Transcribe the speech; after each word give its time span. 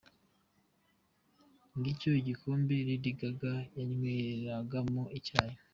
Ngicyo 1.77 2.09
igikombe 2.21 2.75
Lady 2.87 3.11
Gaga 3.19 3.53
yanyweragamo 3.77 5.03
icyayi!. 5.17 5.55